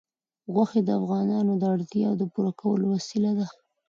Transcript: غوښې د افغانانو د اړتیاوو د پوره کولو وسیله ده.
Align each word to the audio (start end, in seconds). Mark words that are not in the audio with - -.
غوښې 0.53 0.81
د 0.85 0.89
افغانانو 0.99 1.53
د 1.57 1.63
اړتیاوو 1.73 2.19
د 2.19 2.23
پوره 2.33 2.51
کولو 2.61 2.85
وسیله 2.95 3.31
ده. 3.39 3.47